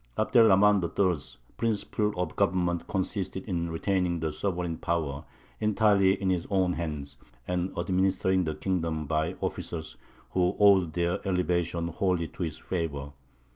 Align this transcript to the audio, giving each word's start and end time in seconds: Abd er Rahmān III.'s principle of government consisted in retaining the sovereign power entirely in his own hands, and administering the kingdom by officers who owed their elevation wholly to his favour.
Abd 0.17 0.35
er 0.35 0.49
Rahmān 0.49 0.81
III.'s 0.97 1.37
principle 1.57 2.11
of 2.17 2.35
government 2.35 2.87
consisted 2.87 3.43
in 3.45 3.69
retaining 3.69 4.19
the 4.19 4.31
sovereign 4.31 4.77
power 4.79 5.25
entirely 5.59 6.19
in 6.19 6.31
his 6.31 6.47
own 6.49 6.73
hands, 6.73 7.17
and 7.47 7.71
administering 7.77 8.45
the 8.45 8.55
kingdom 8.55 9.05
by 9.05 9.35
officers 9.41 9.97
who 10.31 10.57
owed 10.59 10.93
their 10.93 11.19
elevation 11.27 11.89
wholly 11.89 12.27
to 12.29 12.41
his 12.41 12.57
favour. 12.57 13.11